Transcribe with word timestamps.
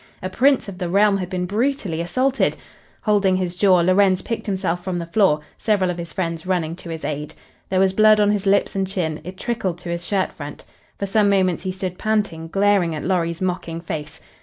A 0.23 0.31
Prince 0.31 0.67
of 0.67 0.79
the 0.79 0.89
realm 0.89 1.17
had 1.17 1.29
been 1.29 1.45
brutally 1.45 2.01
assaulted! 2.01 2.57
Holding 3.03 3.35
his 3.35 3.53
jaw, 3.55 3.81
Lorenz 3.81 4.23
picked 4.23 4.47
himself 4.47 4.83
from 4.83 4.97
the 4.97 5.05
floor, 5.05 5.41
several 5.59 5.91
of 5.91 5.99
his 5.99 6.11
friends 6.11 6.47
running 6.47 6.75
to 6.77 6.89
his 6.89 7.05
aid. 7.05 7.35
There 7.69 7.79
was 7.79 7.93
blood 7.93 8.19
on 8.19 8.31
his 8.31 8.47
lips 8.47 8.75
and 8.75 8.87
chin; 8.87 9.21
it 9.23 9.37
trickled 9.37 9.77
to 9.77 9.89
his 9.89 10.03
shirt 10.03 10.33
front. 10.33 10.65
For 10.97 11.05
some 11.05 11.29
moments 11.29 11.61
he 11.61 11.71
stood 11.71 11.99
panting, 11.99 12.47
glaring 12.47 12.95
at 12.95 13.05
Lorry's 13.05 13.41
mocking 13.43 13.79
face. 13.79 14.19